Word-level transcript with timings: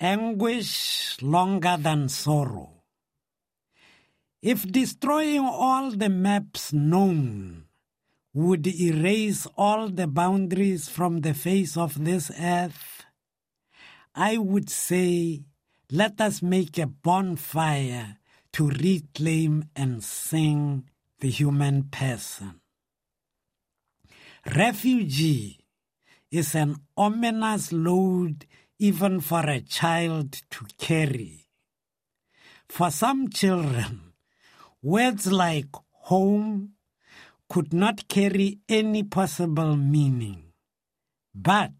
Anguish 0.00 1.20
longer 1.20 1.76
than 1.78 2.08
sorrow. 2.08 2.70
If 4.42 4.66
destroying 4.66 5.44
all 5.44 5.90
the 5.90 6.08
maps 6.08 6.72
known 6.72 7.66
would 8.32 8.66
erase 8.66 9.46
all 9.56 9.88
the 9.90 10.06
boundaries 10.06 10.88
from 10.88 11.20
the 11.20 11.34
face 11.34 11.76
of 11.76 12.02
this 12.02 12.30
earth, 12.40 13.04
I 14.14 14.38
would 14.38 14.70
say, 14.70 15.42
let 15.90 16.20
us 16.20 16.40
make 16.42 16.78
a 16.78 16.86
bonfire 16.86 18.16
to 18.52 18.70
reclaim 18.70 19.66
and 19.76 20.02
sing 20.02 20.88
the 21.18 21.28
human 21.28 21.84
person. 21.84 22.60
Refugee 24.46 25.58
is 26.30 26.54
an 26.54 26.76
ominous 26.96 27.72
load 27.72 28.46
even 28.80 29.20
for 29.20 29.44
a 29.46 29.60
child 29.60 30.32
to 30.50 30.64
carry. 30.78 31.46
For 32.66 32.90
some 32.90 33.28
children, 33.28 34.14
words 34.82 35.30
like 35.30 35.68
home 35.90 36.72
could 37.46 37.74
not 37.74 38.08
carry 38.08 38.60
any 38.68 39.02
possible 39.02 39.76
meaning, 39.76 40.52
but 41.34 41.72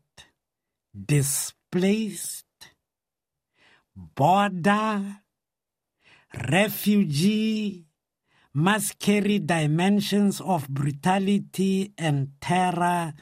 displaced, 0.93 2.45
border, 3.97 5.23
refugee 6.53 7.87
must 8.53 8.99
carry 8.99 9.39
dimensions 9.39 10.41
of 10.41 10.69
brutality 10.69 11.95
and 11.97 12.33
terror 12.41 13.15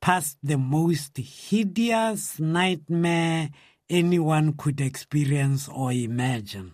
past 0.00 0.38
the 0.42 0.58
most 0.58 1.16
hideous 1.16 2.38
nightmare 2.38 3.50
anyone 3.88 4.52
could 4.52 4.80
experience 4.80 5.68
or 5.68 5.92
imagine. 5.92 6.72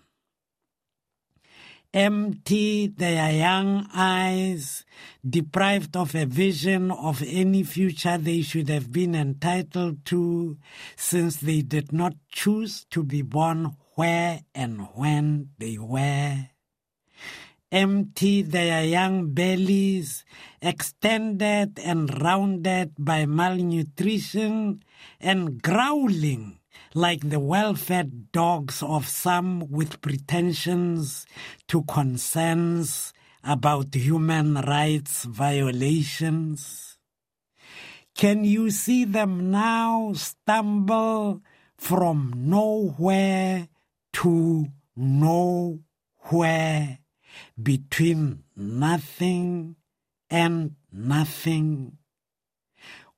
Empty 1.94 2.86
their 2.86 3.30
young 3.32 3.86
eyes, 3.94 4.84
deprived 5.28 5.94
of 5.94 6.14
a 6.14 6.24
vision 6.24 6.90
of 6.90 7.22
any 7.22 7.62
future 7.64 8.16
they 8.16 8.40
should 8.40 8.70
have 8.70 8.90
been 8.90 9.14
entitled 9.14 10.02
to, 10.06 10.56
since 10.96 11.36
they 11.36 11.60
did 11.60 11.92
not 11.92 12.14
choose 12.30 12.86
to 12.90 13.04
be 13.04 13.20
born 13.20 13.76
where 13.94 14.40
and 14.54 14.88
when 14.94 15.50
they 15.58 15.76
were 15.76 16.48
empty 17.72 18.42
their 18.42 18.84
young 18.84 19.32
bellies, 19.32 20.24
extended 20.60 21.80
and 21.80 22.22
rounded 22.22 22.92
by 22.98 23.24
malnutrition, 23.24 24.82
and 25.18 25.62
growling 25.62 26.60
like 26.94 27.28
the 27.28 27.40
well 27.40 27.74
fed 27.74 28.30
dogs 28.32 28.82
of 28.82 29.08
some 29.08 29.70
with 29.70 30.00
pretensions 30.02 31.26
to 31.66 31.82
concerns 31.84 33.12
about 33.42 33.94
human 33.94 34.54
rights 34.54 35.24
violations? 35.24 36.98
Can 38.14 38.44
you 38.44 38.70
see 38.70 39.04
them 39.04 39.50
now 39.50 40.12
stumble 40.14 41.40
from 41.78 42.34
nowhere 42.36 43.68
to 44.12 44.66
nowhere? 44.94 46.98
Between 47.60 48.44
nothing 48.56 49.76
and 50.30 50.74
nothing. 50.92 51.98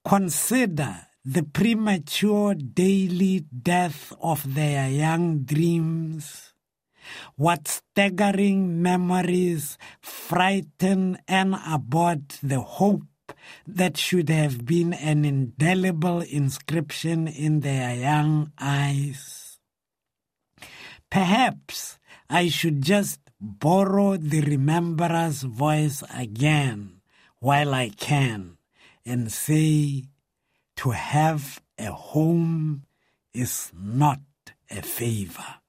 Consider 0.05 1.07
the 1.25 1.43
premature 1.43 2.55
daily 2.55 3.41
death 3.41 4.13
of 4.21 4.55
their 4.55 4.91
young 4.91 5.41
dreams. 5.41 6.53
What 7.37 7.69
staggering 7.69 8.83
memories 8.83 9.79
frighten 10.01 11.19
and 11.27 11.57
abort 11.67 12.39
the 12.43 12.61
hope 12.61 13.03
that 13.67 13.97
should 13.97 14.29
have 14.29 14.65
been 14.67 14.93
an 14.93 15.25
indelible 15.25 16.21
inscription 16.21 17.29
in 17.29 17.61
their 17.61 17.95
young 17.95 18.53
eyes. 18.59 19.59
Perhaps 21.11 21.99
I 22.29 22.49
should 22.49 22.83
just 22.83 23.21
borrow 23.45 24.17
the 24.17 24.41
rememberer's 24.41 25.43
voice 25.43 26.03
again 26.11 27.01
while 27.41 27.75
I 27.75 27.91
can 27.91 28.57
and 29.05 29.31
say, 29.31 30.05
to 30.77 30.91
have 30.91 31.61
a 31.79 31.93
home 31.93 32.85
is 33.35 33.71
not 33.75 34.21
a 34.71 34.83
favor. 34.83 35.61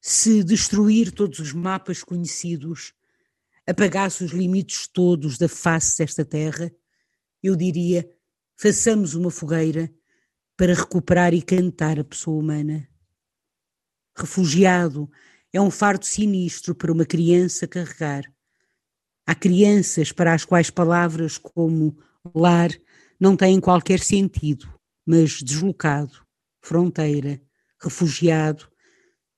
Se 0.00 0.44
destruir 0.44 1.10
todos 1.12 1.38
os 1.38 1.52
mapas 1.52 2.04
conhecidos 2.04 2.92
apagasse 3.66 4.22
os 4.22 4.32
limites 4.32 4.86
todos 4.86 5.38
da 5.38 5.48
face 5.48 5.98
desta 5.98 6.24
terra, 6.24 6.70
eu 7.42 7.56
diria: 7.56 8.08
façamos 8.54 9.14
uma 9.14 9.30
fogueira 9.30 9.92
para 10.56 10.74
recuperar 10.74 11.34
e 11.34 11.42
cantar 11.42 11.98
a 11.98 12.04
pessoa 12.04 12.38
humana 12.38 12.88
refugiado, 14.16 15.10
é 15.52 15.60
um 15.60 15.70
fardo 15.70 16.04
sinistro 16.04 16.74
para 16.74 16.92
uma 16.92 17.04
criança 17.04 17.66
carregar. 17.66 18.24
Há 19.26 19.34
crianças 19.34 20.12
para 20.12 20.34
as 20.34 20.44
quais 20.44 20.70
palavras 20.70 21.38
como 21.38 21.96
lar 22.34 22.70
não 23.18 23.36
têm 23.36 23.60
qualquer 23.60 24.00
sentido, 24.00 24.72
mas 25.06 25.42
deslocado, 25.42 26.24
fronteira, 26.62 27.40
refugiado, 27.80 28.68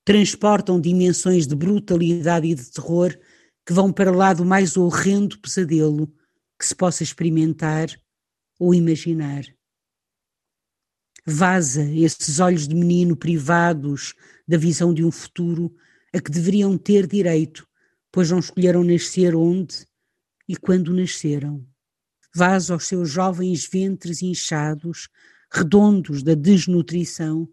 transportam 0.03 0.79
dimensões 0.79 1.47
de 1.47 1.55
brutalidade 1.55 2.47
e 2.47 2.55
de 2.55 2.71
terror 2.71 3.17
que 3.65 3.73
vão 3.73 3.91
para 3.91 4.11
lá 4.11 4.33
do 4.33 4.45
mais 4.45 4.77
horrendo 4.77 5.37
pesadelo 5.39 6.07
que 6.57 6.65
se 6.65 6.73
possa 6.73 7.03
experimentar 7.03 7.89
ou 8.59 8.73
imaginar. 8.73 9.43
Vaza 11.29 11.83
esses 11.83 12.39
olhos 12.39 12.69
de 12.69 12.73
menino 12.73 13.13
privados 13.13 14.13
da 14.47 14.57
visão 14.57 14.93
de 14.93 15.03
um 15.03 15.11
futuro 15.11 15.75
a 16.13 16.21
que 16.21 16.31
deveriam 16.31 16.77
ter 16.77 17.05
direito, 17.05 17.67
pois 18.09 18.31
não 18.31 18.39
escolheram 18.39 18.81
nascer 18.81 19.35
onde 19.35 19.85
e 20.47 20.55
quando 20.55 20.93
nasceram. 20.93 21.67
Vaza 22.33 22.73
aos 22.73 22.85
seus 22.85 23.09
jovens 23.09 23.67
ventres 23.67 24.21
inchados, 24.21 25.09
redondos 25.51 26.23
da 26.23 26.33
desnutrição, 26.33 27.45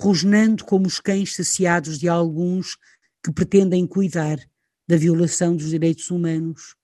rosnando 0.00 0.64
como 0.64 0.86
os 0.86 0.98
cães 0.98 1.36
saciados 1.36 1.98
de 1.98 2.08
alguns 2.08 2.78
que 3.22 3.30
pretendem 3.30 3.86
cuidar 3.86 4.38
da 4.88 4.96
violação 4.96 5.54
dos 5.54 5.68
direitos 5.68 6.10
humanos. 6.10 6.74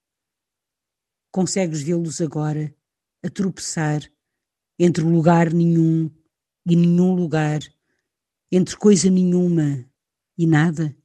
Consegues 1.33 1.81
vê-los 1.81 2.21
agora 2.21 2.75
a 3.23 3.31
tropeçar 3.31 4.03
entre 4.83 5.05
lugar 5.05 5.53
nenhum 5.53 6.11
e 6.65 6.75
nenhum 6.75 7.15
lugar, 7.15 7.61
entre 8.51 8.75
coisa 8.79 9.11
nenhuma 9.11 9.87
e 10.39 10.47
nada? 10.47 10.97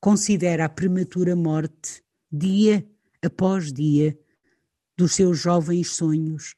Considera 0.00 0.64
a 0.64 0.68
prematura 0.70 1.36
morte, 1.36 2.02
dia 2.32 2.88
após 3.22 3.70
dia, 3.70 4.18
dos 4.96 5.12
seus 5.12 5.38
jovens 5.38 5.90
sonhos, 5.90 6.54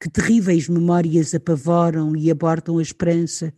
que 0.00 0.08
terríveis 0.08 0.68
memórias 0.68 1.34
apavoram 1.34 2.14
e 2.14 2.30
abortam 2.30 2.78
a 2.78 2.82
esperança 2.82 3.52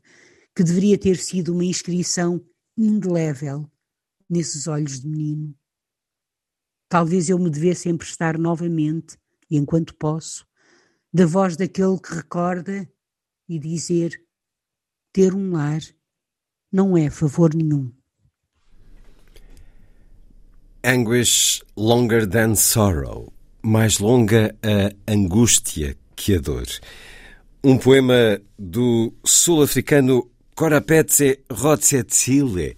que 0.54 0.64
deveria 0.64 0.96
ter 0.96 1.18
sido 1.18 1.52
uma 1.52 1.66
inscrição 1.66 2.42
indelével 2.78 3.70
nesses 4.26 4.66
olhos 4.66 5.00
de 5.00 5.08
menino. 5.08 5.54
Talvez 6.88 7.28
eu 7.28 7.38
me 7.38 7.50
devesse 7.50 7.90
emprestar 7.90 8.38
novamente, 8.38 9.18
e 9.50 9.56
enquanto 9.58 9.94
posso, 9.96 10.45
da 11.16 11.24
voz 11.24 11.56
daquele 11.56 11.98
que 11.98 12.14
recorda 12.14 12.86
e 13.48 13.58
dizer: 13.58 14.20
ter 15.14 15.32
um 15.32 15.52
lar 15.52 15.80
não 16.70 16.94
é 16.94 17.08
favor 17.08 17.54
nenhum. 17.54 17.90
Anguish 20.84 21.62
longer 21.74 22.26
than 22.28 22.54
sorrow. 22.54 23.32
Mais 23.62 23.98
longa 23.98 24.54
a 24.62 25.10
angústia 25.10 25.96
que 26.14 26.34
a 26.34 26.38
dor. 26.38 26.66
Um 27.64 27.78
poema 27.78 28.38
do 28.58 29.12
sul-africano 29.24 30.30
Korapetse 30.54 31.40
Rotsetsile, 31.50 32.76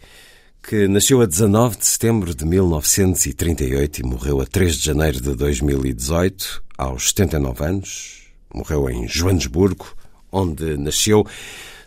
que 0.62 0.87
nasceu 0.87 1.20
a 1.20 1.26
19 1.26 1.76
de 1.76 1.87
setembro 1.87 2.35
de 2.35 2.46
1938 2.46 4.00
e 4.00 4.05
morreu 4.05 4.40
a 4.40 4.46
3 4.46 4.76
de 4.76 4.85
janeiro 4.87 5.20
de 5.20 5.35
2018, 5.35 6.64
aos 6.79 7.08
79 7.08 7.64
anos. 7.64 8.27
Morreu 8.52 8.90
em 8.90 9.06
Joanesburgo, 9.06 9.86
onde 10.30 10.76
nasceu. 10.76 11.26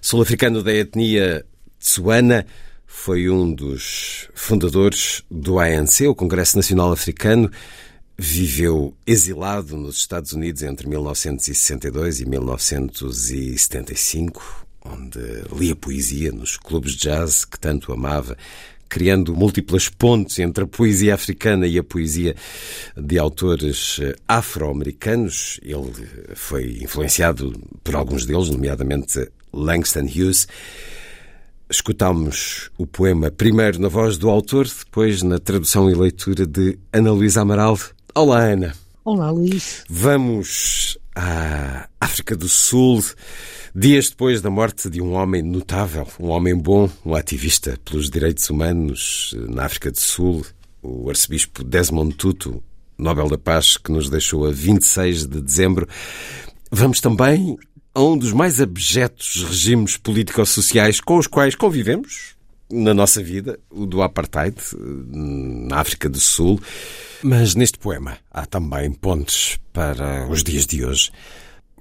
Sul-africano 0.02 0.64
da 0.64 0.74
etnia 0.74 1.46
Tsuana, 1.80 2.46
foi 2.86 3.30
um 3.30 3.52
dos 3.52 4.30
fundadores 4.36 5.24
do 5.32 5.60
ANC, 5.60 6.02
o 6.08 6.14
Congresso 6.14 6.58
Nacional 6.58 6.92
Africano. 6.92 7.50
Viveu 8.18 8.94
exilado 9.08 9.78
nos 9.78 9.96
Estados 9.98 10.34
Unidos 10.34 10.62
entre 10.62 10.88
1962 10.88 12.20
e 12.20 12.30
1975, 12.30 14.68
onde 14.86 15.20
lia 15.56 15.76
poesia 15.76 16.32
nos 16.32 16.58
clubes 16.58 16.92
de 16.94 17.00
jazz 17.00 17.46
que 17.46 17.60
tanto 17.60 17.92
amava, 17.92 18.38
criando 18.92 19.34
múltiplas 19.34 19.88
pontes 19.88 20.38
entre 20.40 20.66
a 20.66 20.68
poesia 20.68 21.16
africana 21.16 21.66
e 21.66 21.80
a 21.80 21.84
poesia 21.84 22.36
de 22.98 23.18
autores 23.18 24.02
afro-americanos. 24.28 25.62
Ele 25.64 26.06
foi 26.36 26.80
influenciado 26.82 27.58
por 27.86 27.96
alguns 27.96 28.26
deles, 28.26 28.50
nomeadamente 28.50 29.30
Langston 29.54 30.02
Hughes. 30.02 30.46
Escutámos 31.70 32.70
o 32.78 32.86
poema 32.86 33.32
primeiro 33.32 33.80
na 33.80 33.88
voz 33.88 34.18
do 34.18 34.30
autor, 34.30 34.68
depois 34.68 35.24
na 35.24 35.40
tradução 35.40 35.90
e 35.90 35.96
leitura 35.96 36.46
de 36.46 36.78
Ana 36.92 37.14
Luísa 37.14 37.44
Amaral. 37.44 37.80
Olá, 38.14 38.44
Ana. 38.44 38.76
Olá, 39.06 39.32
Luís. 39.32 39.86
Vamos 39.90 40.98
à 41.16 41.88
África 42.00 42.36
do 42.36 42.50
Sul, 42.50 43.02
dias 43.74 44.10
depois 44.10 44.42
da 44.42 44.50
morte 44.50 44.90
de 44.90 45.02
um 45.02 45.14
homem 45.14 45.42
notável, 45.42 46.08
um 46.20 46.30
homem 46.30 46.56
bom, 46.56 46.90
um 47.06 47.16
ativista 47.16 47.80
pelos 47.86 48.10
direitos 48.10 48.50
humanos 48.50 49.36
na 49.50 49.66
África 49.66 49.92
do 49.92 50.00
Sul, 50.00 50.46
o 50.82 51.10
arcebispo 51.10 51.64
Desmond 51.64 52.16
Tutu, 52.16 52.62
Nobel 52.98 53.30
da 53.30 53.38
Paz, 53.38 53.78
que 53.78 53.92
nos 53.92 54.10
deixou 54.10 54.46
a 54.46 54.52
26 54.52 55.26
de 55.26 55.42
dezembro. 55.42 55.88
Vamos 56.72 57.00
também 57.00 57.58
a 57.94 58.02
um 58.02 58.18
dos 58.18 58.32
mais 58.32 58.62
abjetos 58.62 59.44
regimes 59.44 59.98
político-sociais 59.98 61.02
com 61.02 61.18
os 61.18 61.28
quais 61.28 61.56
convivemos 61.56 62.36
na 62.72 62.94
nossa 62.94 63.22
vida, 63.22 63.60
o 63.70 63.86
do 63.86 64.02
apartheid, 64.02 64.56
na 65.10 65.78
África 65.80 66.08
do 66.08 66.20
Sul. 66.20 66.60
Mas 67.22 67.54
neste 67.54 67.78
poema 67.78 68.18
há 68.32 68.46
também 68.46 68.92
pontes 68.92 69.60
para 69.74 70.28
os 70.30 70.44
dias 70.44 70.66
de 70.66 70.84
hoje. 70.84 71.12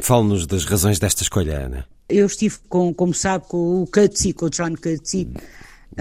Fale-nos 0.02 0.46
das 0.46 0.64
razões 0.64 0.98
desta 0.98 1.22
escolha, 1.22 1.66
Ana. 1.66 1.86
Eu 2.08 2.26
estive, 2.26 2.56
com, 2.68 2.92
como 2.92 3.14
sabe, 3.14 3.46
com 3.46 3.82
o 3.82 3.86
Cutsy, 3.86 4.32
com 4.32 4.46
o 4.46 4.50
John 4.50 4.74
Cutsy, 4.74 5.28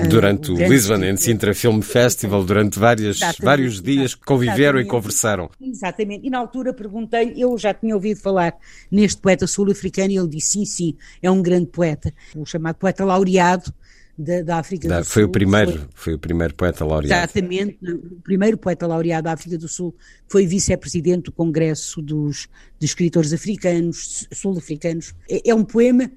Durante 0.07 0.51
uh, 0.51 0.53
o, 0.53 0.57
o 0.57 0.67
Lisbon 0.67 1.03
and 1.03 1.17
Sintra 1.17 1.53
Film 1.53 1.81
Festival, 1.81 2.43
durante 2.43 2.77
várias, 2.77 3.19
vários 3.41 3.81
dias 3.81 4.13
que 4.13 4.23
conviveram 4.23 4.79
exatamente. 4.79 4.87
e 4.87 4.89
conversaram. 4.89 5.49
Exatamente. 5.59 6.27
E 6.27 6.29
na 6.29 6.37
altura 6.37 6.73
perguntei-lhe, 6.73 7.41
eu 7.41 7.57
já 7.57 7.73
tinha 7.73 7.95
ouvido 7.95 8.19
falar 8.19 8.55
neste 8.91 9.19
poeta 9.19 9.47
sul-africano 9.47 10.11
e 10.11 10.17
ele 10.17 10.27
disse 10.27 10.49
sim, 10.49 10.65
sim, 10.65 10.97
é 11.21 11.31
um 11.31 11.41
grande 11.41 11.67
poeta, 11.67 12.13
o 12.35 12.45
chamado 12.45 12.75
poeta 12.75 13.03
laureado 13.03 13.73
da, 14.19 14.41
da 14.41 14.57
África 14.57 14.87
da, 14.87 14.99
do 14.99 15.05
foi 15.05 15.23
Sul. 15.23 15.29
O 15.29 15.31
primeiro, 15.31 15.71
foi, 15.71 15.87
foi, 15.93 16.13
o 16.15 16.19
primeiro 16.19 16.53
poeta 16.53 16.83
laureado. 16.83 17.23
Exatamente, 17.23 17.77
o 17.83 18.21
primeiro 18.21 18.57
poeta 18.57 18.85
laureado 18.85 19.23
da 19.23 19.33
África 19.33 19.57
do 19.57 19.67
Sul 19.67 19.95
foi 20.27 20.45
vice-presidente 20.45 21.25
do 21.25 21.31
Congresso 21.31 22.01
dos, 22.01 22.47
dos 22.79 22.89
Escritores 22.89 23.31
Africanos, 23.31 24.27
Sul-Africanos. 24.31 25.13
É, 25.29 25.49
é, 25.49 25.55
um 25.55 25.63
poema 25.63 26.11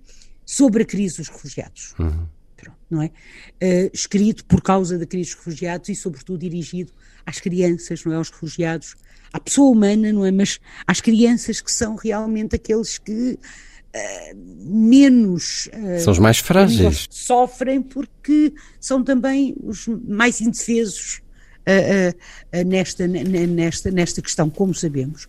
sobre 0.45 0.83
a 0.83 0.87
crise 0.87 1.19
dos 1.19 1.29
refugiados. 1.29 1.95
Uhum 1.99 2.27
não 2.93 3.03
é? 3.03 3.07
Uh, 3.07 3.91
escrito 3.93 4.45
por 4.45 4.61
causa 4.61 4.99
da 4.99 5.07
crise 5.07 5.31
dos 5.31 5.39
refugiados 5.39 5.89
e, 5.89 5.95
sobretudo, 5.95 6.41
dirigido 6.41 6.93
às 7.25 7.41
crianças, 7.41 8.05
não 8.05 8.13
é? 8.13 8.17
Aos 8.17 8.31
refugiados, 8.31 8.95
à 9.33 9.41
pessoa 9.41 9.71
humana, 9.71 10.13
não 10.13 10.25
é? 10.25 10.31
Mas 10.31 10.61
às 10.87 11.01
crianças 11.01 11.61
que 11.61 11.73
são 11.73 11.97
realmente 11.97 12.55
aqueles 12.55 12.99
que 12.99 13.39
menos. 14.65 15.69
Uh, 15.69 16.01
são 16.01 16.13
os 16.13 16.19
mais 16.19 16.39
frágeis. 16.39 17.07
Sofrem 17.11 17.83
porque 17.83 18.53
são 18.81 19.03
também 19.03 19.55
os 19.63 19.87
mais 19.87 20.41
indefesos 20.41 21.21
nesta, 22.67 23.07
nesta, 23.07 23.91
nesta 23.93 24.21
questão, 24.21 24.51
como 24.51 24.75
sabemos. 24.75 25.29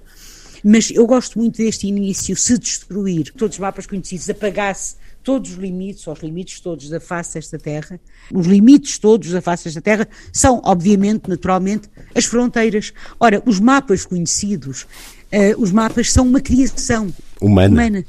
Mas 0.63 0.89
eu 0.89 1.05
gosto 1.05 1.37
muito 1.37 1.57
deste 1.57 1.87
início, 1.87 2.35
se 2.37 2.57
destruir 2.57 3.31
todos 3.33 3.57
os 3.57 3.59
mapas 3.59 3.85
conhecidos, 3.85 4.29
apagar-se 4.29 4.95
todos 5.21 5.51
os 5.51 5.57
limites, 5.57 6.07
ou 6.07 6.13
os 6.13 6.21
limites 6.21 6.59
todos 6.59 6.89
da 6.89 6.99
face 6.99 7.33
desta 7.35 7.57
terra, 7.57 7.99
os 8.31 8.45
limites 8.45 8.97
todos 8.97 9.31
da 9.31 9.41
face 9.41 9.65
desta 9.65 9.81
terra 9.81 10.07
são, 10.31 10.61
obviamente, 10.63 11.29
naturalmente, 11.29 11.89
as 12.15 12.25
fronteiras. 12.25 12.93
Ora, 13.19 13.41
os 13.45 13.59
mapas 13.59 14.05
conhecidos, 14.05 14.83
uh, 14.83 15.61
os 15.61 15.71
mapas 15.71 16.11
são 16.11 16.25
uma 16.27 16.39
criação 16.39 17.13
humana. 17.41 17.73
Humana. 17.73 18.05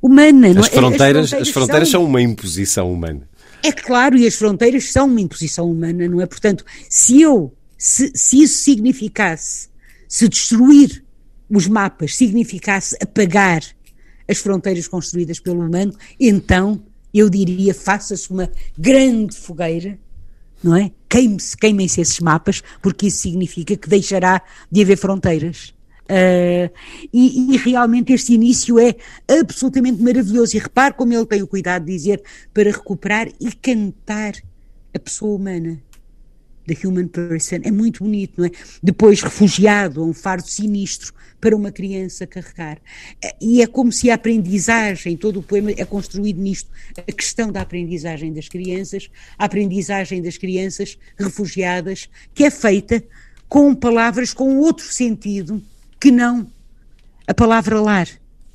Humana 0.00 0.48
as, 0.48 0.54
não 0.54 0.64
é? 0.64 0.68
fronteiras, 0.68 1.24
as 1.24 1.30
fronteiras, 1.30 1.32
as 1.32 1.48
fronteiras 1.48 1.88
são... 1.90 2.00
são 2.00 2.08
uma 2.08 2.22
imposição 2.22 2.92
humana. 2.92 3.28
É 3.62 3.72
claro, 3.72 4.16
e 4.16 4.26
as 4.26 4.34
fronteiras 4.34 4.90
são 4.90 5.06
uma 5.06 5.20
imposição 5.20 5.70
humana, 5.70 6.08
não 6.08 6.20
é? 6.20 6.26
Portanto, 6.26 6.64
se 6.88 7.20
eu, 7.20 7.52
se, 7.76 8.12
se 8.14 8.42
isso 8.42 8.62
significasse, 8.62 9.68
se 10.08 10.28
destruir 10.28 11.04
os 11.50 11.66
mapas 11.66 12.14
significasse 12.14 12.96
apagar 13.00 13.62
as 14.28 14.38
fronteiras 14.38 14.86
construídas 14.86 15.40
pelo 15.40 15.64
humano, 15.64 15.94
então 16.20 16.82
eu 17.12 17.30
diria 17.30 17.72
faça-se 17.72 18.30
uma 18.30 18.50
grande 18.76 19.36
fogueira, 19.36 19.98
não 20.62 20.76
é? 20.76 20.92
Queime-se, 21.08 21.56
queimem-se 21.56 22.00
esses 22.00 22.20
mapas, 22.20 22.62
porque 22.82 23.06
isso 23.06 23.18
significa 23.18 23.76
que 23.76 23.88
deixará 23.88 24.42
de 24.70 24.82
haver 24.82 24.98
fronteiras. 24.98 25.72
Uh, 26.10 26.72
e, 27.12 27.54
e, 27.54 27.56
realmente 27.58 28.14
este 28.14 28.32
início 28.32 28.78
é 28.78 28.96
absolutamente 29.28 30.02
maravilhoso. 30.02 30.56
E 30.56 30.60
repare 30.60 30.94
como 30.94 31.12
ele 31.12 31.26
tem 31.26 31.42
o 31.42 31.46
cuidado 31.46 31.84
de 31.84 31.92
dizer 31.92 32.22
para 32.54 32.70
recuperar 32.70 33.28
e 33.38 33.52
cantar 33.52 34.34
a 34.94 34.98
pessoa 34.98 35.36
humana. 35.36 35.78
The 36.66 36.86
Human 36.86 37.08
Person, 37.08 37.60
é 37.62 37.70
muito 37.70 38.04
bonito, 38.04 38.34
não 38.38 38.46
é? 38.46 38.50
Depois 38.82 39.22
refugiado 39.22 40.04
um 40.04 40.12
fardo 40.12 40.46
sinistro 40.46 41.14
para 41.40 41.56
uma 41.56 41.72
criança 41.72 42.26
carregar. 42.26 42.78
E 43.40 43.62
é 43.62 43.66
como 43.66 43.90
se 43.90 44.10
a 44.10 44.14
aprendizagem, 44.14 45.16
todo 45.16 45.40
o 45.40 45.42
poema 45.42 45.70
é 45.70 45.84
construído 45.84 46.40
nisto, 46.40 46.70
a 46.96 47.12
questão 47.12 47.50
da 47.50 47.62
aprendizagem 47.62 48.32
das 48.32 48.48
crianças, 48.48 49.08
a 49.38 49.46
aprendizagem 49.46 50.20
das 50.20 50.36
crianças 50.36 50.98
refugiadas, 51.16 52.08
que 52.34 52.44
é 52.44 52.50
feita 52.50 53.02
com 53.48 53.74
palavras 53.74 54.34
com 54.34 54.58
outro 54.58 54.84
sentido 54.92 55.62
que 56.00 56.10
não 56.10 56.50
a 57.26 57.34
palavra 57.34 57.80
lar. 57.80 58.08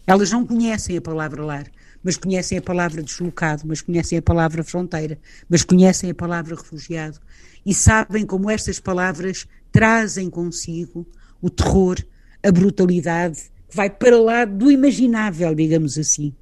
Elas 0.05 0.31
não 0.31 0.45
conhecem 0.45 0.97
a 0.97 1.01
palavra 1.01 1.43
lar 1.43 1.65
mas 2.03 2.17
conhecem 2.17 2.57
a 2.57 2.61
palavra 2.61 3.01
deslocado, 3.01 3.63
mas 3.65 3.81
conhecem 3.81 4.17
a 4.17 4.21
palavra 4.21 4.63
fronteira, 4.63 5.17
mas 5.49 5.63
conhecem 5.63 6.11
a 6.11 6.13
palavra 6.13 6.55
refugiado 6.55 7.17
e 7.65 7.73
sabem 7.73 8.25
como 8.25 8.49
estas 8.49 8.79
palavras 8.79 9.47
trazem 9.71 10.29
consigo 10.29 11.07
o 11.41 11.49
terror, 11.49 11.97
a 12.43 12.51
brutalidade, 12.51 13.39
que 13.69 13.75
vai 13.75 13.89
para 13.89 14.19
lá 14.19 14.43
do 14.43 14.69
imaginável, 14.69 15.55
digamos 15.55 15.97
assim. 15.97 16.33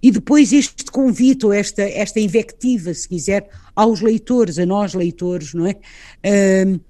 E 0.00 0.12
depois 0.12 0.52
este 0.52 0.84
convite, 0.84 1.44
ou 1.44 1.52
esta, 1.52 1.82
esta 1.82 2.20
invectiva, 2.20 2.94
se 2.94 3.08
quiser, 3.08 3.48
aos 3.74 4.00
leitores, 4.00 4.58
a 4.58 4.64
nós 4.64 4.94
leitores, 4.94 5.52
não 5.52 5.66
é? 5.66 5.76
Uh, 6.24 6.80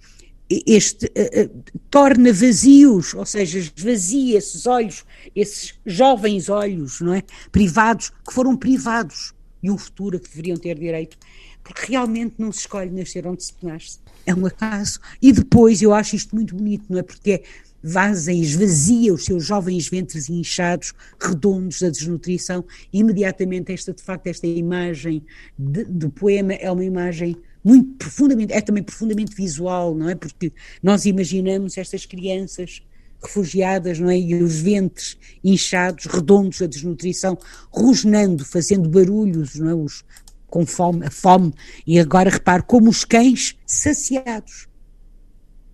este 0.50 1.06
uh, 1.06 1.62
torna 1.90 2.32
vazios, 2.32 3.14
ou 3.14 3.24
seja, 3.24 3.58
esvazia 3.58 4.38
esses 4.38 4.66
olhos, 4.66 5.04
esses 5.34 5.74
jovens 5.86 6.48
olhos, 6.48 7.00
não 7.00 7.14
é? 7.14 7.22
Privados, 7.50 8.10
que 8.26 8.32
foram 8.32 8.56
privados 8.56 9.32
de 9.62 9.70
um 9.70 9.78
futuro 9.78 10.16
a 10.16 10.20
que 10.20 10.28
deveriam 10.28 10.56
ter 10.56 10.78
direito, 10.78 11.16
porque 11.62 11.86
realmente 11.92 12.34
não 12.38 12.52
se 12.52 12.60
escolhe 12.60 12.90
nascer 12.90 13.26
onde 13.26 13.42
se 13.42 13.54
nasce. 13.62 13.98
É 14.26 14.34
um 14.34 14.44
acaso. 14.44 15.00
E 15.20 15.32
depois 15.32 15.80
eu 15.80 15.94
acho 15.94 16.16
isto 16.16 16.34
muito 16.34 16.54
bonito, 16.54 16.84
não 16.90 16.98
é? 16.98 17.02
Porque 17.02 17.32
é 17.32 17.42
vaza 17.84 18.32
esvazia 18.32 19.12
os 19.12 19.26
seus 19.26 19.44
jovens 19.44 19.88
ventres 19.88 20.30
inchados, 20.30 20.94
redondos 21.20 21.80
da 21.80 21.90
desnutrição, 21.90 22.64
e 22.90 23.00
imediatamente 23.00 23.72
esta, 23.72 23.92
de 23.92 24.02
facto, 24.02 24.26
esta 24.26 24.46
imagem 24.46 25.22
do 25.58 26.08
poema 26.08 26.54
é 26.54 26.70
uma 26.70 26.84
imagem 26.84 27.36
muito 27.64 27.96
profundamente, 27.96 28.52
é 28.52 28.60
também 28.60 28.82
profundamente 28.82 29.34
visual, 29.34 29.94
não 29.94 30.10
é? 30.10 30.14
Porque 30.14 30.52
nós 30.82 31.06
imaginamos 31.06 31.78
estas 31.78 32.04
crianças 32.04 32.82
refugiadas, 33.22 33.98
não 33.98 34.10
é? 34.10 34.18
E 34.18 34.34
os 34.34 34.60
ventres 34.60 35.16
inchados, 35.42 36.04
redondos, 36.04 36.60
a 36.60 36.66
desnutrição, 36.66 37.38
rosnando, 37.70 38.44
fazendo 38.44 38.88
barulhos, 38.88 39.54
não 39.54 39.70
é? 39.70 39.74
Os, 39.74 40.04
com 40.46 40.66
fome, 40.66 41.06
a 41.06 41.10
fome. 41.10 41.52
E 41.86 41.98
agora 41.98 42.28
repare 42.28 42.62
como 42.62 42.90
os 42.90 43.04
cães 43.04 43.56
saciados. 43.66 44.68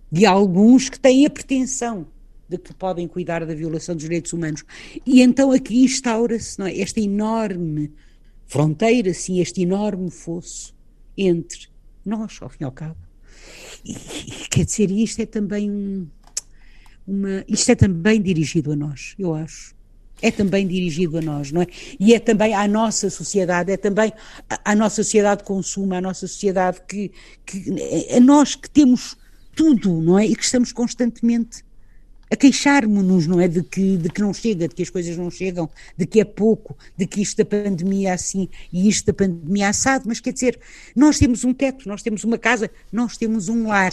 De 0.09 0.25
alguns 0.25 0.89
que 0.89 0.99
têm 0.99 1.25
a 1.25 1.29
pretensão 1.29 2.07
de 2.49 2.57
que 2.57 2.73
podem 2.73 3.07
cuidar 3.07 3.45
da 3.45 3.53
violação 3.53 3.95
dos 3.95 4.03
direitos 4.03 4.33
humanos. 4.33 4.63
E 5.05 5.21
então 5.21 5.51
aqui 5.51 5.83
instaura-se 5.83 6.61
é? 6.61 6.81
esta 6.81 6.99
enorme 6.99 7.93
fronteira, 8.45 9.13
sim, 9.13 9.39
este 9.39 9.61
enorme 9.61 10.11
fosso 10.11 10.75
entre 11.17 11.70
nós, 12.05 12.37
ao 12.41 12.49
fim 12.49 12.57
e 12.61 12.63
ao 12.63 12.71
cabo. 12.71 12.97
E, 13.85 13.91
e 13.91 14.47
quer 14.49 14.65
dizer, 14.65 14.91
isto 14.91 15.21
é 15.21 15.25
também 15.25 15.69
um, 15.69 16.07
uma. 17.07 17.43
Isto 17.47 17.71
é 17.71 17.75
também 17.75 18.21
dirigido 18.21 18.71
a 18.71 18.75
nós, 18.75 19.15
eu 19.17 19.33
acho. 19.33 19.75
É 20.21 20.29
também 20.29 20.67
dirigido 20.67 21.17
a 21.17 21.21
nós, 21.21 21.51
não 21.51 21.63
é? 21.63 21.67
E 21.99 22.13
é 22.13 22.19
também 22.19 22.53
à 22.53 22.67
nossa 22.67 23.09
sociedade, 23.09 23.71
é 23.71 23.77
também 23.77 24.13
à, 24.63 24.75
nossa 24.75 24.97
sociedade 25.03 25.41
de 25.41 25.47
consumo, 25.47 25.95
à 25.95 26.01
nossa 26.01 26.27
sociedade 26.27 26.79
que, 26.87 27.11
que. 27.43 28.13
a 28.15 28.19
nós 28.19 28.53
que 28.53 28.69
temos 28.69 29.17
tudo, 29.55 29.99
não 30.01 30.19
é? 30.19 30.25
E 30.27 30.35
que 30.35 30.43
estamos 30.43 30.71
constantemente 30.71 31.63
a 32.31 32.35
queixarmos-nos, 32.35 33.27
não 33.27 33.41
é? 33.41 33.47
De 33.47 33.61
que, 33.61 33.97
de 33.97 34.09
que 34.09 34.21
não 34.21 34.33
chega, 34.33 34.67
de 34.67 34.73
que 34.73 34.81
as 34.81 34.89
coisas 34.89 35.17
não 35.17 35.29
chegam, 35.29 35.69
de 35.97 36.05
que 36.05 36.21
é 36.21 36.23
pouco, 36.23 36.77
de 36.97 37.05
que 37.05 37.21
isto 37.21 37.37
da 37.37 37.45
pandemia 37.45 38.09
é 38.09 38.13
assim 38.13 38.47
e 38.71 38.87
isto 38.87 39.07
da 39.07 39.13
pandemia 39.13 39.65
é 39.65 39.67
assado, 39.67 40.05
mas 40.07 40.21
quer 40.21 40.31
dizer, 40.31 40.57
nós 40.95 41.19
temos 41.19 41.43
um 41.43 41.53
teto, 41.53 41.89
nós 41.89 42.01
temos 42.01 42.23
uma 42.23 42.37
casa, 42.37 42.71
nós 42.89 43.17
temos 43.17 43.49
um 43.49 43.67
lar. 43.67 43.91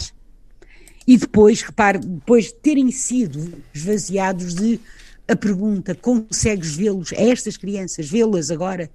E 1.05 1.17
depois, 1.17 1.61
repare, 1.61 1.97
depois 1.99 2.45
de 2.45 2.53
terem 2.53 2.89
sido 2.91 3.61
esvaziados 3.73 4.55
de 4.55 4.79
a 5.27 5.35
pergunta, 5.35 5.93
consegues 5.93 6.75
vê-los, 6.75 7.11
a 7.11 7.21
estas 7.21 7.57
crianças, 7.57 8.09
vê-las 8.09 8.49
agora, 8.49 8.89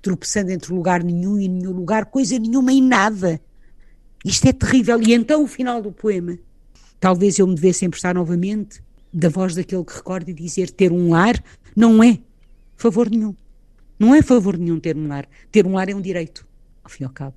tropeçando 0.00 0.50
entre 0.50 0.72
lugar 0.72 1.04
nenhum 1.04 1.38
e 1.38 1.46
nenhum 1.46 1.72
lugar, 1.72 2.06
coisa 2.06 2.38
nenhuma 2.38 2.72
e 2.72 2.80
nada. 2.80 3.40
Isto 4.24 4.48
é 4.48 4.52
terrível. 4.52 5.00
E 5.00 5.12
então 5.12 5.44
o 5.44 5.46
final 5.46 5.82
do 5.82 5.92
poema 5.92 6.38
Talvez 7.00 7.38
eu 7.38 7.46
me 7.46 7.54
devesse 7.54 7.84
emprestar 7.84 8.14
novamente 8.14 8.82
da 9.12 9.28
voz 9.28 9.54
daquele 9.54 9.84
que 9.84 9.94
recorda 9.94 10.30
e 10.30 10.34
dizer 10.34 10.70
ter 10.70 10.92
um 10.92 11.10
lar 11.10 11.42
não 11.74 12.04
é 12.04 12.18
favor 12.76 13.10
nenhum. 13.10 13.34
Não 13.98 14.14
é 14.14 14.22
favor 14.22 14.56
nenhum 14.56 14.78
ter 14.78 14.96
um 14.96 15.08
lar. 15.08 15.26
Ter 15.50 15.66
um 15.66 15.74
lar 15.74 15.88
é 15.88 15.94
um 15.94 16.00
direito, 16.00 16.46
ao 16.84 16.90
fim 16.90 17.04
e 17.04 17.06
ao 17.06 17.12
cabo. 17.12 17.36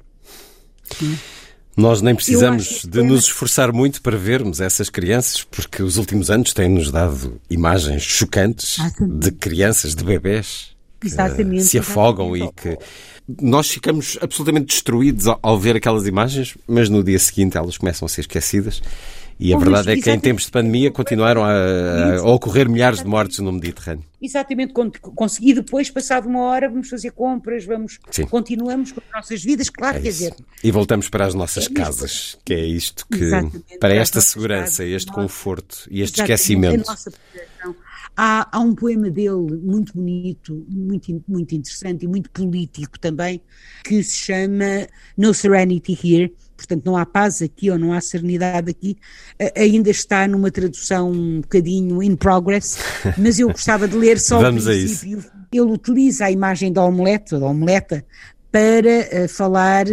Nós 1.76 2.02
nem 2.02 2.14
precisamos 2.14 2.86
de 2.86 3.02
nos 3.02 3.26
esforçar 3.26 3.74
muito 3.74 4.02
para 4.02 4.16
vermos 4.16 4.62
essas 4.62 4.90
crianças, 4.90 5.44
porque 5.44 5.82
os 5.82 5.98
últimos 5.98 6.30
anos 6.30 6.54
têm-nos 6.54 6.92
dado 6.92 7.42
imagens 7.50 8.04
chocantes 8.04 8.78
de 9.00 9.32
crianças, 9.32 9.96
de 9.96 10.04
bebés 10.04 10.74
que 11.00 11.08
exatamente, 11.08 11.64
se 11.64 11.80
afogam 11.80 12.36
exatamente. 12.36 12.70
e 12.70 13.34
que 13.36 13.44
nós 13.44 13.70
ficamos 13.70 14.18
absolutamente 14.22 14.68
destruídos 14.68 15.26
ao 15.42 15.60
ver 15.60 15.76
aquelas 15.76 16.06
imagens, 16.06 16.56
mas 16.68 16.90
no 16.90 17.04
dia 17.04 17.20
seguinte 17.20 17.58
elas 17.58 17.78
começam 17.78 18.06
a 18.06 18.10
ser 18.10 18.22
esquecidas 18.22 18.82
e 19.44 19.54
a 19.54 19.58
verdade 19.58 19.92
é 19.92 19.98
que 19.98 20.10
em 20.10 20.18
tempos 20.18 20.46
de 20.46 20.52
pandemia 20.52 20.90
continuaram 20.90 21.44
a, 21.44 22.16
a, 22.20 22.24
ocorrer 22.24 22.70
milhares 22.70 23.00
de 23.00 23.06
mortes 23.06 23.40
no 23.40 23.52
Mediterrâneo. 23.52 24.06
Exatamente, 24.22 24.72
consegui 24.74 25.54
depois, 25.54 25.90
passado 25.90 26.30
uma 26.30 26.44
hora, 26.44 26.70
vamos 26.70 26.88
fazer 26.88 27.12
compras, 27.12 27.66
vamos, 27.66 28.00
Sim. 28.10 28.26
continuamos 28.26 28.94
com 28.94 29.02
as 29.02 29.12
nossas 29.14 29.44
vidas, 29.44 29.70
claro, 29.70 29.98
é 29.98 30.00
quer 30.00 30.08
dizer. 30.08 30.36
E 30.64 30.72
voltamos 30.72 31.10
para 31.10 31.26
as 31.26 31.34
nossas 31.34 31.68
é 31.70 31.74
casas, 31.74 32.38
que 32.46 32.54
é 32.54 32.66
isto 32.66 33.06
que, 33.06 33.22
Exatamente, 33.22 33.78
para 33.82 33.94
esta 33.94 34.22
segurança, 34.22 34.86
este 34.86 35.12
conforto 35.12 35.90
e 35.92 36.02
este 36.02 36.22
esquecimento. 36.22 36.90
Há, 38.16 38.48
há, 38.50 38.60
um 38.62 38.74
poema 38.74 39.10
dele 39.10 39.60
muito 39.62 39.94
bonito, 39.94 40.66
muito, 40.70 41.22
muito 41.28 41.54
interessante 41.54 42.06
e 42.06 42.08
muito 42.08 42.30
político 42.30 42.98
também, 42.98 43.42
que 43.84 44.02
se 44.04 44.20
chama 44.20 44.88
No 45.18 45.34
Serenity 45.34 46.00
Here, 46.02 46.34
portanto 46.56 46.86
não 46.86 46.96
há 46.96 47.06
paz 47.06 47.42
aqui 47.42 47.70
ou 47.70 47.78
não 47.78 47.94
há 47.94 48.02
serenidade 48.02 48.70
aqui, 48.70 48.98
ainda 49.56 49.90
está 49.90 50.28
numa 50.28 50.52
tradução 50.52 51.12
um 51.12 51.42
bocadinho 51.42 52.02
in 52.02 52.16
progress, 52.16 52.78
mas 53.18 53.40
eu 53.40 53.50
gostava 53.50 53.88
de 53.88 53.98
ler 53.98 54.20
só 54.20 54.40
Vamos 54.40 54.66
o 54.66 54.70
princípio. 54.70 55.24
Ele 55.52 55.72
utiliza 55.72 56.26
a 56.26 56.32
imagem 56.32 56.72
da 56.72 56.84
omelete, 56.84 57.38
da 57.38 57.46
omeleta, 57.46 58.04
para 58.52 59.24
uh, 59.26 59.28
falar 59.28 59.86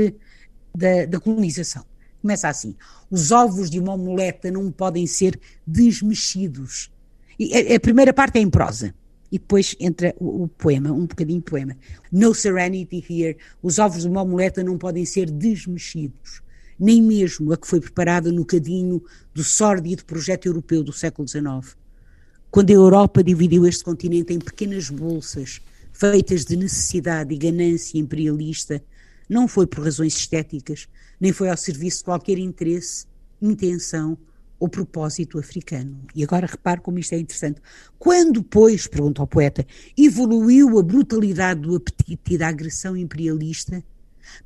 da, 0.76 1.06
da 1.08 1.18
colonização. 1.18 1.84
Começa 2.20 2.48
assim: 2.48 2.76
os 3.10 3.32
ovos 3.32 3.70
de 3.70 3.80
uma 3.80 3.94
omeleta 3.94 4.50
não 4.50 4.70
podem 4.70 5.06
ser 5.06 5.40
desmexidos. 5.66 6.90
E 7.38 7.72
a, 7.72 7.76
a 7.76 7.80
primeira 7.80 8.12
parte 8.12 8.38
é 8.38 8.42
em 8.42 8.50
prosa 8.50 8.94
e 9.32 9.38
depois 9.38 9.76
entra 9.78 10.14
o, 10.18 10.44
o, 10.44 10.48
poema, 10.48 10.92
um 10.92 11.06
bocadinho 11.06 11.38
de 11.38 11.44
poema. 11.44 11.76
No 12.12 12.34
serenity 12.34 13.04
here, 13.08 13.36
os 13.62 13.78
ovos 13.78 14.02
de 14.02 14.08
uma 14.08 14.22
omeleta 14.22 14.62
não 14.62 14.76
podem 14.76 15.04
ser 15.04 15.30
desmexidos 15.30 16.42
nem 16.80 17.02
mesmo 17.02 17.52
a 17.52 17.58
que 17.58 17.66
foi 17.66 17.78
preparada 17.78 18.32
no 18.32 18.44
cadinho 18.44 19.02
do 19.34 19.44
sórdido 19.44 20.04
projeto 20.06 20.46
europeu 20.46 20.82
do 20.82 20.94
século 20.94 21.28
XIX. 21.28 21.76
Quando 22.50 22.70
a 22.70 22.74
Europa 22.74 23.22
dividiu 23.22 23.66
este 23.66 23.84
continente 23.84 24.32
em 24.32 24.38
pequenas 24.38 24.88
bolsas, 24.88 25.60
feitas 25.92 26.46
de 26.46 26.56
necessidade 26.56 27.34
e 27.34 27.38
ganância 27.38 27.98
imperialista, 27.98 28.82
não 29.28 29.46
foi 29.46 29.66
por 29.66 29.84
razões 29.84 30.16
estéticas, 30.16 30.88
nem 31.20 31.32
foi 31.32 31.50
ao 31.50 31.56
serviço 31.56 31.98
de 31.98 32.04
qualquer 32.04 32.38
interesse, 32.38 33.06
intenção 33.40 34.16
ou 34.58 34.68
propósito 34.68 35.38
africano. 35.38 36.00
E 36.14 36.24
agora 36.24 36.46
repare 36.46 36.80
como 36.80 36.98
isto 36.98 37.14
é 37.14 37.18
interessante. 37.18 37.60
Quando, 37.98 38.42
pois, 38.42 38.86
pergunta 38.86 39.22
o 39.22 39.26
poeta, 39.26 39.66
evoluiu 39.96 40.78
a 40.78 40.82
brutalidade 40.82 41.60
do 41.60 41.76
apetite 41.76 42.34
e 42.34 42.38
da 42.38 42.48
agressão 42.48 42.96
imperialista, 42.96 43.82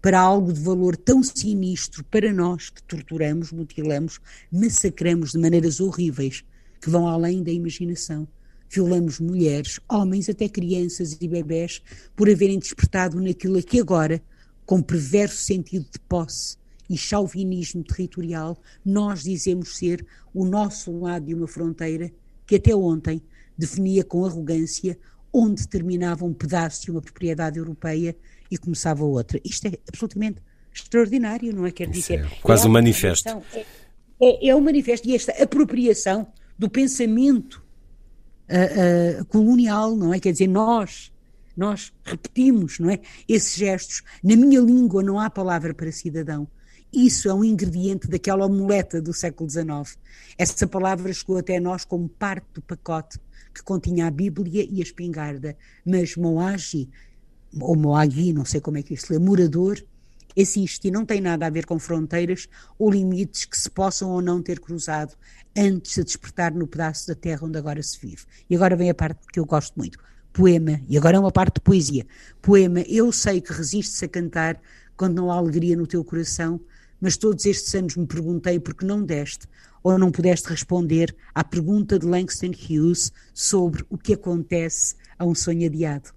para 0.01 0.21
algo 0.21 0.53
de 0.53 0.61
valor 0.61 0.97
tão 0.97 1.23
sinistro 1.23 2.05
para 2.05 2.33
nós 2.33 2.71
que 2.71 2.83
torturamos, 2.83 3.53
mutilamos, 3.53 4.21
massacramos 4.51 5.33
de 5.33 5.39
maneiras 5.39 5.81
horríveis 5.81 6.45
que 6.81 6.91
vão 6.91 7.07
além 7.07 7.43
da 7.43 7.51
imaginação. 7.51 8.29
Violamos 8.69 9.21
mulheres, 9.21 9.79
homens, 9.89 10.29
até 10.29 10.49
crianças 10.49 11.17
e 11.21 11.29
bebés 11.29 11.81
por 12.17 12.29
haverem 12.29 12.59
despertado 12.59 13.21
naquilo 13.21 13.63
que 13.63 13.81
agora, 13.81 14.23
com 14.67 14.83
perverso 14.83 15.37
sentido 15.37 15.87
de 15.91 15.99
posse 16.01 16.57
e 16.89 16.97
chauvinismo 16.97 17.83
territorial, 17.85 18.61
nós 18.85 19.23
dizemos 19.23 19.77
ser 19.77 20.05
o 20.33 20.45
nosso 20.45 20.93
lado 20.99 21.27
de 21.27 21.35
uma 21.35 21.47
fronteira 21.47 22.11
que 22.47 22.57
até 22.57 22.75
ontem 22.75 23.23
definia 23.57 24.05
com 24.05 24.25
arrogância 24.25 24.99
onde 25.33 25.67
terminava 25.67 26.25
um 26.25 26.33
pedaço 26.33 26.83
de 26.83 26.91
uma 26.93 27.03
propriedade 27.03 27.59
europeia 27.59 28.17
e 28.55 28.59
começava 28.59 29.05
outra. 29.05 29.41
Isto 29.45 29.67
é 29.67 29.73
absolutamente 29.89 30.41
extraordinário, 30.73 31.55
não 31.55 31.67
é? 31.67 31.71
Quer 31.71 31.89
dizer, 31.89 32.25
é 32.25 32.29
quase 32.41 32.65
é 32.65 32.69
um 32.69 32.73
manifesto. 32.73 33.29
É, 33.29 33.65
é, 34.21 34.49
é 34.49 34.57
um 34.57 34.61
manifesto 34.61 35.09
e 35.09 35.15
esta 35.15 35.33
apropriação 35.43 36.27
do 36.57 36.71
pensamento 36.71 37.65
uh, 38.49 39.21
uh, 39.21 39.25
colonial, 39.27 39.97
não 39.97 40.15
é? 40.15 40.21
Quer 40.21 40.33
dizer, 40.33 40.47
nós, 40.47 41.13
nós 41.57 41.93
repetimos, 42.05 42.79
não 42.79 42.91
é? 42.91 43.01
Esses 43.29 43.57
gestos. 43.57 44.03
Na 44.23 44.37
minha 44.37 44.61
língua 44.61 45.03
não 45.03 45.19
há 45.19 45.29
palavra 45.29 45.75
para 45.75 45.91
cidadão. 45.91 46.47
Isso 46.93 47.29
é 47.29 47.35
um 47.35 47.43
ingrediente 47.43 48.07
daquela 48.07 48.47
omeleta 48.47 49.03
do 49.03 49.13
século 49.13 49.51
XIX. 49.51 49.99
Essa 50.39 50.65
palavra 50.65 51.13
chegou 51.13 51.39
até 51.39 51.59
nós 51.59 51.85
como 51.85 52.09
parte 52.09 52.47
do 52.55 52.63
pacote 52.63 53.19
que 53.53 53.63
continha 53.63 54.07
a 54.07 54.11
Bíblia 54.11 54.67
e 54.69 54.81
a 54.81 54.83
espingarda, 54.83 55.57
mas 55.85 56.17
Moagi 56.17 56.89
ou 57.61 57.77
Moagi, 57.77 58.33
não 58.33 58.45
sei 58.45 58.61
como 58.61 58.79
é 58.79 58.83
que 58.83 58.95
isto 58.95 59.13
lê, 59.13 59.19
morador, 59.19 59.83
existe 60.37 60.89
e 60.89 60.91
não 60.91 61.05
tem 61.05 61.21
nada 61.21 61.47
a 61.47 61.51
ver 61.51 61.65
com 61.65 61.79
fronteiras 61.79 62.49
ou 62.79 62.91
limites 62.91 63.45
que 63.45 63.59
se 63.59 63.71
possam 63.71 64.11
ou 64.11 64.21
não 64.21 64.43
ter 64.43 64.59
cruzado 64.61 65.15
antes 65.57 65.95
de 65.95 66.05
despertar 66.05 66.53
no 66.53 66.67
pedaço 66.67 67.07
da 67.07 67.15
terra 67.15 67.47
onde 67.47 67.59
agora 67.59 67.83
se 67.83 67.99
vive. 68.01 68.25
E 68.51 68.57
agora 68.57 68.77
vem 68.77 68.91
a 68.91 68.95
parte 68.95 69.21
que 69.33 69.39
eu 69.39 69.45
gosto 69.45 69.75
muito. 69.77 69.99
Poema, 70.33 70.81
e 70.89 70.99
agora 70.99 71.17
é 71.17 71.21
uma 71.21 71.31
parte 71.31 71.57
de 71.57 71.61
poesia. 71.61 72.05
Poema, 72.43 72.81
eu 72.81 73.13
sei 73.13 73.41
que 73.41 73.53
resistes 73.53 74.03
a 74.03 74.09
cantar 74.09 74.61
quando 74.97 75.15
não 75.15 75.31
há 75.31 75.37
alegria 75.37 75.77
no 75.77 75.87
teu 75.87 76.03
coração, 76.03 76.61
mas 77.01 77.17
todos 77.17 77.47
estes 77.47 77.73
anos 77.75 77.97
me 77.97 78.07
perguntei 78.07 78.59
por 78.59 78.75
que 78.75 78.85
não 78.85 79.03
deste 79.03 79.47
ou 79.83 79.99
não 79.99 80.11
pudeste 80.11 80.49
responder 80.49 81.15
à 81.35 81.45
pergunta 81.45 81.99
de 81.99 82.07
Langston 82.07 82.51
Hughes 82.51 83.13
sobre 83.33 83.85
o 83.89 83.99
que 83.99 84.15
acontece 84.15 84.97
a 85.19 85.25
um 85.25 85.35
sonho 85.35 85.67
adiado 85.67 86.11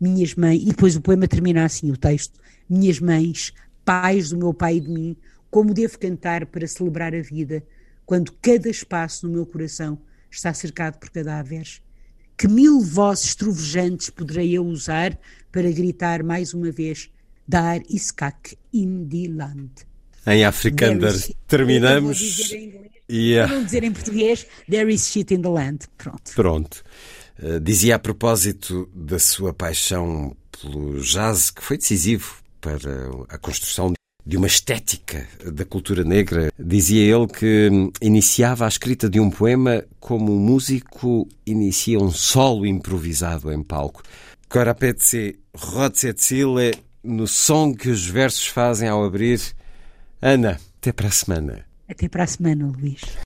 minhas 0.00 0.34
mães, 0.34 0.62
e 0.62 0.66
depois 0.66 0.96
o 0.96 1.00
poema 1.00 1.26
termina 1.26 1.64
assim, 1.64 1.90
o 1.90 1.96
texto, 1.96 2.38
minhas 2.68 3.00
mães, 3.00 3.52
pais 3.84 4.30
do 4.30 4.38
meu 4.38 4.52
pai 4.52 4.76
e 4.76 4.80
de 4.80 4.88
mim, 4.88 5.16
como 5.50 5.72
devo 5.72 5.98
cantar 5.98 6.46
para 6.46 6.66
celebrar 6.66 7.14
a 7.14 7.22
vida, 7.22 7.62
quando 8.04 8.32
cada 8.42 8.68
espaço 8.68 9.26
no 9.26 9.32
meu 9.32 9.46
coração 9.46 9.98
está 10.30 10.52
cercado 10.52 10.98
por 10.98 11.10
cadáveres? 11.10 11.80
Que 12.36 12.46
mil 12.46 12.80
vozes 12.80 13.34
trovejantes 13.34 14.10
poderei 14.10 14.56
eu 14.56 14.66
usar 14.66 15.18
para 15.50 15.70
gritar 15.72 16.22
mais 16.22 16.52
uma 16.52 16.70
vez 16.70 17.10
Dar 17.48 17.80
Iskak 17.88 18.58
in 18.72 19.06
die 19.06 19.28
Land? 19.28 19.70
Em 20.26 20.44
Afrikander 20.44 21.14
terminamos. 21.46 22.50
Yeah. 23.08 23.48
Para 23.48 23.58
não 23.58 23.64
dizer 23.64 23.84
em 23.84 23.92
português, 23.92 24.46
there 24.68 24.92
is 24.92 25.06
shit 25.06 25.32
in 25.32 25.40
the 25.40 25.48
land. 25.48 25.86
Pronto. 25.96 26.32
Pronto. 26.34 26.82
Uh, 27.42 27.60
dizia 27.60 27.96
a 27.96 27.98
propósito 27.98 28.88
da 28.94 29.18
sua 29.18 29.52
paixão 29.52 30.36
pelo 30.60 31.00
jazz, 31.00 31.50
que 31.50 31.62
foi 31.62 31.76
decisivo 31.76 32.36
para 32.60 33.10
a 33.28 33.38
construção 33.38 33.92
de 34.26 34.36
uma 34.36 34.48
estética 34.48 35.26
da 35.52 35.64
cultura 35.64 36.02
negra. 36.02 36.52
Dizia 36.58 37.14
ele 37.14 37.28
que 37.28 37.70
iniciava 38.02 38.64
a 38.64 38.68
escrita 38.68 39.08
de 39.08 39.20
um 39.20 39.30
poema 39.30 39.84
como 40.00 40.34
um 40.34 40.40
músico 40.40 41.28
inicia 41.46 41.98
um 41.98 42.10
solo 42.10 42.66
improvisado 42.66 43.52
em 43.52 43.62
palco. 43.62 44.02
Korapetse 44.48 45.38
Rotsetsile, 45.54 46.74
no 47.02 47.26
som 47.26 47.72
que 47.72 47.88
os 47.88 48.06
versos 48.06 48.46
fazem 48.48 48.88
ao 48.88 49.04
abrir. 49.04 49.40
Ana, 50.20 50.60
até 50.78 50.92
para 50.92 51.08
a 51.08 51.12
semana. 51.12 51.64
Até 51.88 52.08
para 52.08 52.24
a 52.24 52.26
semana, 52.26 52.66
Luís. 52.66 53.25